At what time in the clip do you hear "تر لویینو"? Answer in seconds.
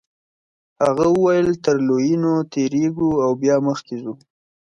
1.65-2.33